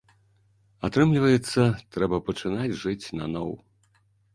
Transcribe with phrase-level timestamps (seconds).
[0.89, 1.61] Атрымліваецца,
[1.93, 3.59] трэба пачынаць жыць наноў.